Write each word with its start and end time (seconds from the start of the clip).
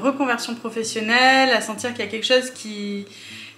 reconversion 0.00 0.54
professionnelle, 0.54 1.50
à 1.50 1.60
sentir 1.60 1.90
qu'il 1.90 2.04
y 2.04 2.08
a 2.08 2.10
quelque 2.10 2.26
chose 2.26 2.50
qui 2.50 3.06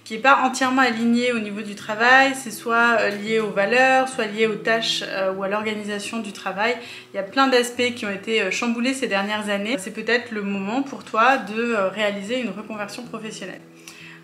qui 0.03 0.15
n'est 0.15 0.19
pas 0.19 0.41
entièrement 0.43 0.81
aligné 0.81 1.31
au 1.31 1.39
niveau 1.39 1.61
du 1.61 1.75
travail, 1.75 2.33
c'est 2.35 2.51
soit 2.51 2.97
euh, 2.99 3.09
lié 3.09 3.39
aux 3.39 3.51
valeurs, 3.51 4.09
soit 4.09 4.25
lié 4.25 4.47
aux 4.47 4.55
tâches 4.55 5.01
euh, 5.07 5.33
ou 5.33 5.43
à 5.43 5.47
l'organisation 5.47 6.19
du 6.19 6.33
travail. 6.33 6.75
Il 7.13 7.17
y 7.17 7.19
a 7.19 7.23
plein 7.23 7.47
d'aspects 7.47 7.93
qui 7.95 8.05
ont 8.05 8.11
été 8.11 8.41
euh, 8.41 8.51
chamboulés 8.51 8.93
ces 8.93 9.07
dernières 9.07 9.49
années. 9.49 9.77
C'est 9.77 9.93
peut-être 9.93 10.31
le 10.31 10.41
moment 10.41 10.83
pour 10.83 11.05
toi 11.05 11.37
de 11.37 11.73
réaliser 11.73 12.41
une 12.41 12.49
reconversion 12.49 13.03
professionnelle. 13.03 13.61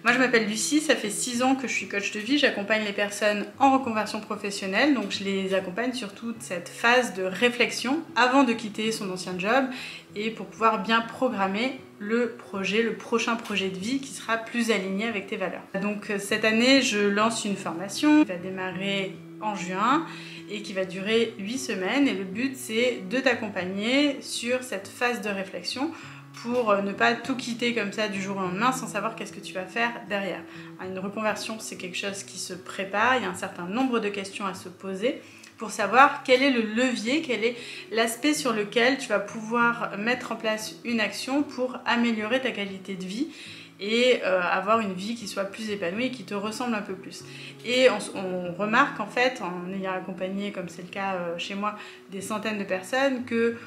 Moi, 0.05 0.13
je 0.13 0.20
m'appelle 0.20 0.47
Lucie, 0.47 0.79
ça 0.79 0.95
fait 0.95 1.09
6 1.09 1.43
ans 1.43 1.55
que 1.55 1.68
je 1.68 1.73
suis 1.73 1.89
coach 1.89 2.13
de 2.13 2.20
vie. 2.20 2.38
J'accompagne 2.38 2.86
les 2.86 2.93
personnes 2.93 3.45
en 3.59 3.77
reconversion 3.77 4.21
professionnelle, 4.21 4.93
donc 4.93 5.11
je 5.11 5.25
les 5.25 5.54
accompagne 5.54 5.91
sur 5.91 6.14
toute 6.14 6.41
cette 6.41 6.69
phase 6.69 7.14
de 7.15 7.23
réflexion 7.23 8.00
avant 8.15 8.46
de 8.46 8.54
quitter 8.54 8.93
son 8.93 9.11
ancien 9.11 9.37
job 9.37 9.65
et 10.15 10.29
pour 10.29 10.46
pouvoir 10.46 10.83
bien 10.83 11.01
programmer 11.01 11.82
le 12.00 12.29
projet, 12.29 12.82
le 12.82 12.93
prochain 12.93 13.36
projet 13.36 13.68
de 13.68 13.78
vie 13.78 14.00
qui 14.00 14.07
sera 14.07 14.37
plus 14.37 14.71
aligné 14.71 15.06
avec 15.06 15.28
tes 15.28 15.36
valeurs. 15.36 15.64
Donc 15.82 16.09
euh, 16.09 16.18
cette 16.18 16.45
année, 16.45 16.81
je 16.81 17.00
lance 17.00 17.43
une 17.43 17.57
formation 17.57 18.23
qui 18.23 18.29
va 18.29 18.37
démarrer 18.37 19.18
en 19.42 19.56
juin 19.56 20.06
et 20.50 20.61
qui 20.61 20.71
va 20.71 20.86
durer 20.86 21.34
8 21.39 21.57
semaines 21.57 22.07
et 22.07 22.14
le 22.14 22.23
but 22.23 22.56
c'est 22.56 23.04
de 23.09 23.20
t'accompagner 23.20 24.18
sur 24.21 24.64
cette 24.64 24.87
phase 24.87 25.21
de 25.21 25.29
réflexion 25.29 25.92
pour 26.42 26.71
euh, 26.71 26.82
ne 26.82 26.93
pas 26.93 27.14
tout 27.14 27.36
quitter 27.36 27.74
comme 27.74 27.92
ça 27.92 28.07
du 28.07 28.21
jour 28.21 28.37
au 28.37 28.42
lendemain 28.42 28.71
sans 28.71 28.87
savoir 28.87 29.15
qu'est-ce 29.15 29.33
que 29.33 29.39
tu 29.39 29.54
vas 29.54 29.65
faire 29.65 29.92
derrière. 30.07 30.42
Une 30.86 31.00
reconversion, 31.00 31.57
c'est 31.60 31.78
quelque 31.78 31.97
chose 31.97 32.23
qui 32.23 32.38
se 32.38 32.53
prépare, 32.53 33.17
il 33.17 33.23
y 33.23 33.25
a 33.25 33.30
un 33.30 33.36
certain 33.36 33.66
nombre 33.66 34.00
de 34.00 34.09
questions 34.09 34.45
à 34.45 34.53
se 34.53 34.70
poser 34.70 35.22
pour 35.58 35.72
savoir 35.72 36.23
quel 36.23 36.42
est 36.42 36.52
le 36.52 36.61
levier, 36.61 37.22
quel 37.22 37.44
est 37.44 37.58
l'aspect 37.92 38.34
sur 38.34 38.53
lequel 38.53 38.98
tu 38.98 39.09
vas 39.09 39.20
pouvoir 39.20 39.98
mettre 39.98 40.31
en 40.31 40.38
place 40.38 40.76
une 40.86 41.02
action 41.02 41.44
pour 41.44 41.78
améliorer 41.86 42.42
ta 42.42 42.52
qualité 42.52 42.96
de 42.96 43.03
vie 43.03 43.28
et 43.80 44.22
euh, 44.23 44.42
avoir 44.42 44.80
une 44.80 44.94
vie 44.94 45.16
qui 45.16 45.28
soit 45.28 45.46
plus 45.46 45.70
épanouie 45.70 46.06
et 46.06 46.12
qui 46.12 46.23
te 46.23 46.34
ressemble 46.34 46.75
un 46.75 46.81
peu 46.81 46.96
plus. 46.96 47.23
Et 47.66 47.88
on, 47.90 48.53
remarque 48.53 49.00
en 49.00 49.08
fait, 49.08 49.42
en 49.42 49.72
ayant 49.73 49.94
accompagné, 49.94 50.52
comme 50.52 50.70
c'est 50.70 50.81
le 50.81 50.90
cas 50.90 51.16
euh, 51.16 51.38
chez 51.38 51.56
moi, 51.56 51.75
des 52.12 52.22
centaines 52.22 52.58
de 52.58 52.64
personnes, 52.64 53.25
que 53.25 53.58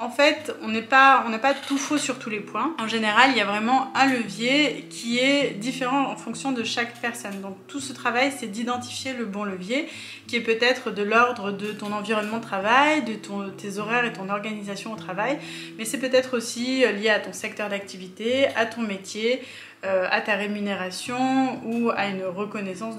en 0.00 0.08
fait, 0.08 0.54
on 0.62 0.68
n'a 0.68 0.80
pas, 0.80 1.26
pas 1.42 1.52
tout 1.52 1.76
faux 1.76 1.98
sur 1.98 2.18
tous 2.18 2.30
les 2.30 2.40
points. 2.40 2.74
En 2.78 2.88
général, 2.88 3.32
il 3.32 3.36
y 3.36 3.40
a 3.42 3.44
vraiment 3.44 3.92
un 3.94 4.06
levier 4.06 4.86
qui 4.88 5.18
est 5.18 5.50
différent 5.50 6.06
en 6.10 6.16
fonction 6.16 6.52
de 6.52 6.64
chaque 6.64 6.98
personne. 7.02 7.42
Donc 7.42 7.56
tout 7.68 7.80
ce 7.80 7.92
travail, 7.92 8.32
c'est 8.36 8.46
d'identifier 8.46 9.12
le 9.12 9.26
bon 9.26 9.44
levier, 9.44 9.88
qui 10.26 10.36
est 10.36 10.40
peut-être 10.40 10.90
de 10.90 11.02
l'ordre 11.02 11.52
de 11.52 11.72
ton 11.72 11.92
environnement 11.92 12.38
de 12.38 12.42
travail, 12.42 13.02
de 13.02 13.12
tes 13.50 13.78
horaires 13.78 14.06
et 14.06 14.12
ton 14.14 14.30
organisation 14.30 14.94
au 14.94 14.96
travail, 14.96 15.38
mais 15.76 15.84
c'est 15.84 15.98
peut-être 15.98 16.34
aussi 16.34 16.78
lié 16.78 17.10
à 17.10 17.20
ton 17.20 17.34
secteur 17.34 17.68
d'activité, 17.68 18.46
à 18.56 18.64
ton 18.64 18.80
métier, 18.80 19.42
euh, 19.82 20.06
à 20.10 20.20
ta 20.20 20.34
rémunération 20.34 21.58
ou 21.64 21.88
à 21.88 22.08
une 22.08 22.22
reconnaissance 22.24 22.96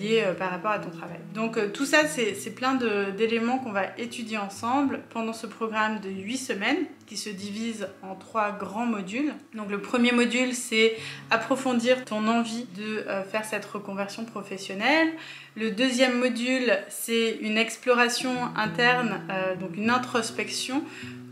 liée 0.00 0.24
euh, 0.26 0.34
par 0.34 0.50
rapport 0.50 0.72
à 0.72 0.80
ton 0.80 0.90
travail. 0.90 1.20
Donc 1.32 1.56
euh, 1.56 1.68
tout 1.68 1.86
ça, 1.86 2.08
c'est 2.08 2.54
plein 2.56 2.74
d'éléments 3.16 3.58
qu'on 3.58 3.70
va 3.70 3.84
étudier 3.98 4.36
ensemble 4.36 4.98
pendant 5.10 5.32
ce 5.32 5.46
programme 5.46 6.00
de 6.00 6.10
8 6.10 6.36
semaines 6.36 6.86
qui 7.06 7.16
se 7.16 7.30
divise 7.30 7.86
en 8.02 8.16
trois 8.16 8.50
grands 8.50 8.84
modules. 8.84 9.32
Donc 9.54 9.70
le 9.70 9.80
premier 9.80 10.10
module, 10.10 10.54
c'est 10.54 10.96
approfondir 11.30 12.04
ton 12.04 12.26
envie 12.26 12.66
de 12.76 13.04
faire 13.30 13.44
cette 13.44 13.64
reconversion 13.64 14.24
professionnelle. 14.24 15.08
Le 15.54 15.70
deuxième 15.70 16.18
module, 16.18 16.76
c'est 16.88 17.38
une 17.40 17.56
exploration 17.56 18.32
interne, 18.56 19.22
donc 19.58 19.76
une 19.76 19.88
introspection 19.88 20.82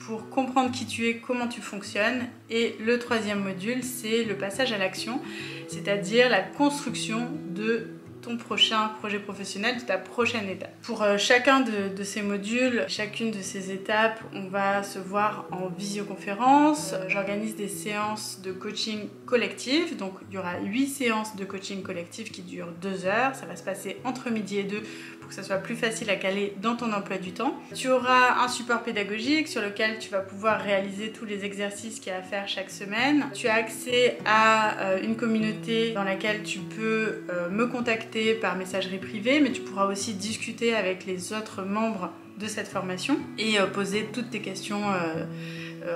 pour 0.07 0.29
comprendre 0.29 0.71
qui 0.71 0.87
tu 0.87 1.09
es, 1.09 1.17
comment 1.17 1.49
tu 1.49 1.61
fonctionnes. 1.61 2.27
Et 2.49 2.77
le 2.81 2.99
troisième 2.99 3.43
module, 3.43 3.83
c'est 3.83 4.23
le 4.23 4.37
passage 4.37 4.73
à 4.73 4.76
l'action, 4.79 5.21
c'est-à-dire 5.69 6.29
la 6.29 6.43
construction 6.43 7.29
de 7.49 7.89
ton 8.23 8.37
prochain 8.37 8.89
projet 9.01 9.19
professionnel, 9.19 9.77
de 9.77 9.83
ta 9.83 9.99
prochaine 9.99 10.49
étape. 10.49 10.73
Pour 10.83 11.03
euh, 11.03 11.19
chacun 11.19 11.61
de, 11.61 12.03
ces 12.03 12.23
modules, 12.23 12.85
chacune 12.89 13.31
de 13.31 13.41
ces 13.41 13.73
étapes, 13.73 14.21
on 14.35 14.49
va 14.49 14.83
se 14.83 14.99
voir 14.99 15.47
en 15.51 15.69
visioconférence. 15.69 16.95
J'organise 17.09 17.57
des 17.57 17.69
séances 17.69 18.41
de 18.43 18.53
coaching 18.53 19.09
collectif. 19.27 19.97
Donc 19.97 20.15
il 20.31 20.35
y 20.35 20.39
aura 20.39 20.61
8 20.61 20.87
séances 20.87 21.37
de 21.37 21.45
coaching 21.45 21.83
collectif 21.83 22.31
qui 22.31 22.43
durent 22.43 22.73
2 22.81 23.07
heures. 23.07 23.35
Ça 23.35 23.47
va 23.47 23.57
se 23.57 23.63
passer 23.63 23.99
entre 24.05 24.31
midi 24.31 24.59
et 24.59 24.65
2 24.65 24.83
pour 25.21 25.29
que 25.29 25.35
ça 25.35 25.43
soit 25.43 25.57
plus 25.57 25.77
facile 25.77 26.09
à 26.11 26.17
caler 26.17 26.55
dans 26.63 26.77
ton 26.77 26.93
emploi 26.93 27.19
du 27.19 27.33
temps. 27.33 27.59
Tu 27.75 27.89
auras 27.89 28.45
un 28.45 28.49
support 28.49 28.83
pédagogique 28.83 29.49
sur 29.49 29.61
lequel 29.61 29.99
tu 29.99 30.11
vas 30.11 30.21
pouvoir 30.21 30.61
réaliser 30.61 31.11
tous 31.11 31.25
les 31.25 31.45
exercices 31.45 32.01
qu'il 32.01 32.13
y 32.13 32.15
a 32.15 32.19
à 32.19 32.23
faire 32.23 32.49
chaque 32.49 32.71
semaine. 32.71 33.27
Tu 33.35 33.49
as 33.49 33.55
accès 33.55 34.19
à 34.25 34.81
euh, 34.81 35.03
une 35.03 35.17
communauté 35.17 35.93
dans 35.93 36.05
laquelle 36.05 36.43
tu 36.43 36.61
peux 36.61 37.25
euh, 37.31 37.49
me 37.51 37.67
contacter 37.67 38.06
par 38.41 38.57
messagerie 38.57 38.99
privée, 38.99 39.41
mais 39.41 39.53
tu 39.53 39.61
pourras 39.61 39.87
aussi 39.87 40.15
discuter 40.15 40.75
avec 40.75 41.07
les 41.07 41.33
autres 41.33 41.63
membres 41.63 42.13
de 42.39 42.47
cette 42.47 42.69
formation 42.69 43.19
et 43.39 43.59
euh, 43.59 43.67
poser 43.67 44.09
toutes 44.13 44.31
tes 44.31 44.41
questions 44.41 44.83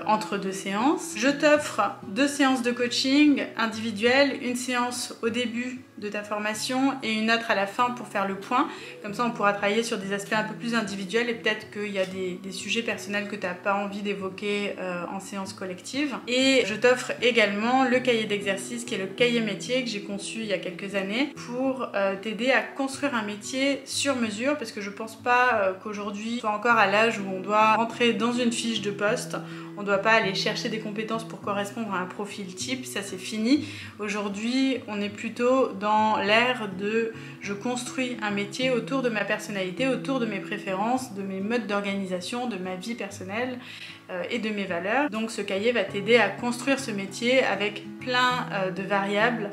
entre 0.07 0.39
deux 0.39 0.53
séances. 0.53 1.15
Je 1.17 1.29
t'offre 1.29 1.81
deux 2.07 2.29
séances 2.29 2.63
de 2.63 2.71
coaching 2.71 3.43
individuelles, 3.57 4.39
une 4.41 4.55
séance 4.55 5.19
au 5.23 5.31
début 5.31 5.81
de 6.01 6.09
ta 6.09 6.23
formation 6.23 6.95
et 7.03 7.13
une 7.13 7.31
autre 7.31 7.51
à 7.51 7.55
la 7.55 7.67
fin 7.67 7.91
pour 7.91 8.09
faire 8.09 8.27
le 8.27 8.37
point. 8.37 8.69
Comme 9.03 9.13
ça, 9.15 9.25
on 9.25 9.31
pourra 9.31 9.53
travailler 9.53 9.83
sur 9.83 9.99
des 9.99 10.13
aspects 10.13 10.33
un 10.33 10.45
peu 10.45 10.55
plus 10.55 10.75
individuels 10.75 11.29
et 11.29 11.35
peut-être 11.35 11.71
qu'il 11.71 11.93
y 11.93 11.99
a 11.99 12.07
des, 12.07 12.39
sujets 12.51 12.83
personnels 12.83 13.29
que 13.29 13.37
tu 13.37 13.47
n'as 13.47 13.55
pas 13.55 13.75
envie 13.75 14.03
d'évoquer 14.03 14.75
euh, 14.79 15.05
en 15.13 15.21
séance 15.21 15.53
collective. 15.53 16.17
Et 16.27 16.65
je 16.67 16.75
t'offre 16.75 17.13
également 17.23 17.85
le 17.85 18.01
cahier 18.01 18.25
d'exercice 18.25 18.85
qui 18.85 18.95
est 18.95 18.99
le 18.99 19.07
cahier 19.07 19.41
métier 19.41 19.85
que 19.85 19.89
j'ai 19.89 20.03
conçu 20.03 20.41
il 20.41 20.47
y 20.47 20.53
a 20.53 20.59
quelques 20.59 20.95
années 20.97 21.33
pour 21.47 21.89
euh, 21.95 22.17
t'aider 22.21 22.51
à 22.51 22.61
construire 22.61 23.15
un 23.15 23.23
métier 23.23 23.83
sur 23.85 24.17
mesure 24.17 24.57
parce 24.57 24.73
que 24.73 24.81
je 24.81 24.91
pense 24.91 25.17
pas 25.17 25.55
euh, 25.55 25.73
qu'aujourd'hui 25.81 26.41
soit 26.41 26.51
encore 26.51 26.77
à 26.77 26.87
l'âge 26.87 27.19
où 27.19 27.31
on 27.31 27.41
doit 27.41 27.77
rentrer 27.77 28.13
dans 28.13 28.33
une 28.33 28.53
fiche 28.53 28.81
de 28.81 28.91
poste. 28.91 29.37
On 29.77 29.83
ne 29.83 29.87
doit 29.87 29.99
pas 29.99 30.11
aller 30.11 30.35
chercher 30.35 30.69
des 30.69 30.81
compétences 30.81 31.25
pour 31.25 31.41
correspondre 31.41 31.95
à 31.95 31.99
un 31.99 32.07
profil 32.07 32.55
type, 32.55 32.85
ça 32.85 33.03
c'est 33.03 33.17
fini. 33.17 33.65
Aujourd'hui, 33.99 34.79
on 34.89 35.01
est 35.01 35.09
plutôt 35.09 35.69
dans 35.69 35.90
l'ère 36.19 36.69
de 36.79 37.13
je 37.41 37.53
construis 37.53 38.17
un 38.23 38.31
métier 38.31 38.71
autour 38.71 39.03
de 39.03 39.09
ma 39.09 39.25
personnalité, 39.25 39.89
autour 39.89 40.21
de 40.21 40.27
mes 40.27 40.41
préférences, 40.41 41.15
de 41.15 41.23
mes 41.23 41.41
modes 41.41 41.67
d'organisation, 41.67 42.47
de 42.49 42.57
ma 42.57 42.77
vie 42.77 42.95
personnelle 42.95 43.59
euh, 44.11 44.23
et 44.31 44.39
de 44.39 44.51
mes 44.51 44.65
valeurs. 44.65 45.09
Donc 45.09 45.31
ce 45.31 45.41
cahier 45.41 45.73
va 45.73 45.85
t'aider 45.85 46.17
à 46.17 46.29
construire 46.29 46.79
ce 46.79 46.91
métier 46.91 47.43
avec 47.43 47.85
plein 48.01 48.47
euh, 48.53 48.71
de 48.71 48.83
variables 48.83 49.51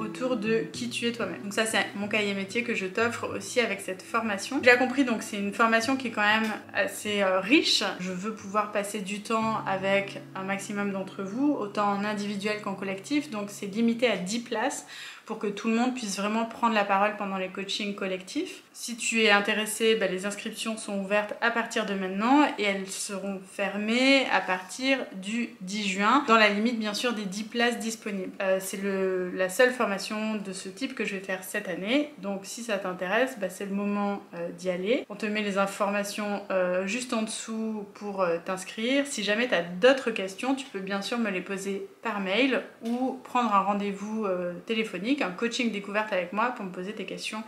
autour 0.00 0.36
de 0.36 0.64
qui 0.72 0.88
tu 0.88 1.06
es 1.06 1.12
toi-même. 1.12 1.42
Donc 1.42 1.52
ça 1.52 1.66
c'est 1.66 1.86
mon 1.94 2.08
cahier 2.08 2.34
métier 2.34 2.62
que 2.62 2.74
je 2.74 2.86
t'offre 2.86 3.28
aussi 3.36 3.60
avec 3.60 3.80
cette 3.80 4.02
formation. 4.02 4.60
J'ai 4.62 4.76
compris 4.76 5.04
donc 5.04 5.22
c'est 5.22 5.38
une 5.38 5.52
formation 5.52 5.96
qui 5.96 6.08
est 6.08 6.10
quand 6.10 6.20
même 6.22 6.50
assez 6.74 7.22
euh, 7.22 7.40
riche. 7.40 7.82
Je 8.00 8.12
veux 8.12 8.32
pouvoir 8.32 8.72
passer 8.72 9.00
du 9.00 9.20
temps 9.20 9.64
avec 9.66 10.20
un 10.34 10.42
maximum 10.42 10.92
d'entre 10.92 11.22
vous, 11.22 11.52
autant 11.52 11.92
en 11.92 12.04
individuel 12.04 12.60
qu'en 12.62 12.74
collectif. 12.74 13.30
Donc 13.30 13.48
c'est 13.48 13.66
limité 13.66 14.08
à 14.08 14.16
10 14.16 14.40
places 14.40 14.86
pour 15.30 15.38
que 15.38 15.46
tout 15.46 15.68
le 15.68 15.76
monde 15.76 15.94
puisse 15.94 16.18
vraiment 16.18 16.44
prendre 16.44 16.74
la 16.74 16.84
parole 16.84 17.16
pendant 17.16 17.36
les 17.36 17.46
coachings 17.46 17.94
collectifs. 17.94 18.62
Si 18.72 18.96
tu 18.96 19.22
es 19.22 19.30
intéressé, 19.30 19.94
bah, 19.94 20.08
les 20.08 20.26
inscriptions 20.26 20.76
sont 20.76 20.98
ouvertes 20.98 21.34
à 21.40 21.52
partir 21.52 21.86
de 21.86 21.94
maintenant 21.94 22.44
et 22.58 22.64
elles 22.64 22.88
seront 22.88 23.40
fermées 23.52 24.26
à 24.32 24.40
partir 24.40 24.98
du 25.12 25.50
10 25.60 25.86
juin, 25.86 26.24
dans 26.26 26.36
la 26.36 26.48
limite 26.48 26.80
bien 26.80 26.94
sûr 26.94 27.12
des 27.12 27.26
10 27.26 27.44
places 27.44 27.78
disponibles. 27.78 28.32
Euh, 28.42 28.58
c'est 28.60 28.80
la 28.82 29.48
seule 29.48 29.70
formation 29.70 29.89
de 29.90 30.52
ce 30.52 30.68
type 30.68 30.94
que 30.94 31.04
je 31.04 31.16
vais 31.16 31.22
faire 31.22 31.42
cette 31.44 31.68
année, 31.68 32.12
donc 32.18 32.40
si 32.44 32.62
ça 32.62 32.78
t'intéresse, 32.78 33.36
bah, 33.40 33.50
c'est 33.50 33.66
le 33.66 33.74
moment 33.74 34.22
euh, 34.34 34.50
d'y 34.50 34.70
aller. 34.70 35.04
On 35.08 35.16
te 35.16 35.26
met 35.26 35.42
les 35.42 35.58
informations 35.58 36.42
euh, 36.50 36.86
juste 36.86 37.12
en 37.12 37.22
dessous 37.22 37.86
pour 37.94 38.26
t'inscrire. 38.44 39.06
Si 39.06 39.22
jamais 39.22 39.48
tu 39.48 39.54
as 39.54 39.62
d'autres 39.62 40.10
questions, 40.10 40.54
tu 40.54 40.66
peux 40.66 40.80
bien 40.80 41.02
sûr 41.02 41.18
me 41.18 41.30
les 41.30 41.40
poser 41.40 41.86
par 42.02 42.20
mail 42.20 42.62
ou 42.84 43.20
prendre 43.24 43.54
un 43.54 43.60
rendez-vous 43.60 44.26
téléphonique 44.66 45.22
un 45.22 45.30
coaching 45.30 45.70
découverte 45.72 46.12
avec 46.12 46.32
moi 46.32 46.52
pour 46.56 46.64
me 46.64 46.70
poser 46.70 46.92
tes 46.92 47.04
questions 47.04 47.42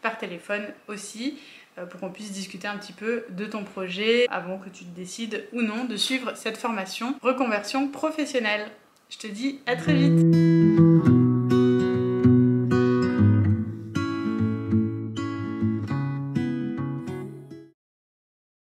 par 0.00 0.18
téléphone 0.18 0.64
aussi 0.88 1.38
euh, 1.78 1.86
pour 1.86 2.00
qu'on 2.00 2.10
puisse 2.10 2.32
discuter 2.32 2.68
un 2.68 2.76
petit 2.76 2.92
peu 2.92 3.24
de 3.30 3.46
ton 3.46 3.64
projet 3.64 4.26
avant 4.28 4.58
que 4.58 4.68
tu 4.68 4.84
décides 4.84 5.46
ou 5.52 5.62
non 5.62 5.84
de 5.84 5.96
suivre 5.96 6.32
cette 6.36 6.58
formation 6.58 7.14
reconversion 7.22 7.88
professionnelle. 7.88 8.66
Je 9.08 9.18
te 9.18 9.26
dis 9.26 9.60
à 9.66 9.76
très 9.76 9.94
vite 9.94 10.61